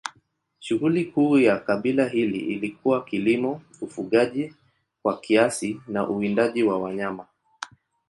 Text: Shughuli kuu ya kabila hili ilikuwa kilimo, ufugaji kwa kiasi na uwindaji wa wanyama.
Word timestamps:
Shughuli 0.59 1.05
kuu 1.05 1.37
ya 1.37 1.59
kabila 1.59 2.07
hili 2.07 2.39
ilikuwa 2.39 3.03
kilimo, 3.03 3.61
ufugaji 3.81 4.53
kwa 5.01 5.19
kiasi 5.19 5.81
na 5.87 6.09
uwindaji 6.09 6.63
wa 6.63 6.79
wanyama. 6.79 7.27